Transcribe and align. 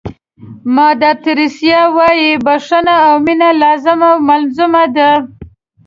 مادر 0.75 1.15
تریسیا 1.25 1.81
وایي 1.95 2.31
بښنه 2.45 2.95
او 3.07 3.15
مینه 3.25 3.49
لازم 3.61 3.99
او 4.09 4.15
ملزوم 4.29 4.73
دي. 4.95 5.09